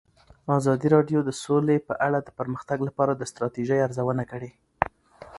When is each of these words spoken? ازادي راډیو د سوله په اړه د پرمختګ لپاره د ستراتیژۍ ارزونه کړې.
ازادي 0.59 0.87
راډیو 0.95 1.19
د 1.23 1.29
سوله 1.41 1.75
په 1.87 1.93
اړه 2.07 2.19
د 2.21 2.29
پرمختګ 2.39 2.79
لپاره 2.87 3.11
د 3.15 3.21
ستراتیژۍ 3.31 3.79
ارزونه 3.87 4.23
کړې. 4.31 4.51